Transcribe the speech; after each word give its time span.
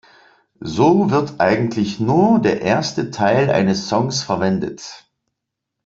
So 0.63 1.11
wird 1.11 1.39
eigentlich 1.39 1.99
nur 1.99 2.39
der 2.39 2.61
erste 2.61 3.11
Teil 3.11 3.51
eines 3.51 3.87
Songs 3.87 4.23
verwendet. 4.23 5.05